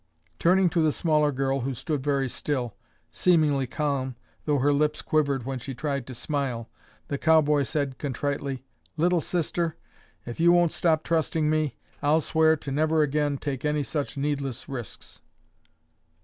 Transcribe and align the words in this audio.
Turning 0.39 0.67
to 0.67 0.81
the 0.81 0.91
smaller 0.91 1.31
girl 1.31 1.59
who 1.59 1.75
stood 1.75 2.03
very 2.03 2.27
still; 2.27 2.75
seemingly 3.11 3.67
calm, 3.67 4.15
though 4.45 4.57
her 4.57 4.73
lips 4.73 4.99
quivered 4.99 5.45
when 5.45 5.59
she 5.59 5.75
tried 5.75 6.07
to 6.07 6.15
smile, 6.15 6.67
the 7.07 7.19
cowboy 7.19 7.61
said 7.61 7.99
contritely, 7.99 8.65
"Little 8.97 9.21
Sister, 9.21 9.75
if 10.25 10.39
you 10.39 10.51
won't 10.51 10.71
stop 10.71 11.03
trusting 11.03 11.47
me, 11.47 11.75
I'll 12.01 12.19
swear 12.21 12.57
to 12.57 12.71
never 12.71 13.03
again 13.03 13.37
take 13.37 13.63
any 13.63 13.83
such 13.83 14.17
needless 14.17 14.67
risks." 14.67 15.21